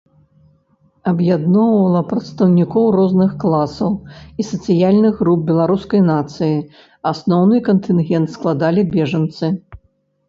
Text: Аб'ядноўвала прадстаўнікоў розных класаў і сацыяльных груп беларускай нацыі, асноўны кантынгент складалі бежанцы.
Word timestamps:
Аб'ядноўвала 1.09 2.01
прадстаўнікоў 2.11 2.85
розных 2.97 3.31
класаў 3.43 3.91
і 4.15 4.41
сацыяльных 4.51 5.13
груп 5.25 5.41
беларускай 5.53 6.01
нацыі, 6.11 6.57
асноўны 7.13 7.55
кантынгент 7.73 8.27
складалі 8.39 8.81
бежанцы. 8.97 9.45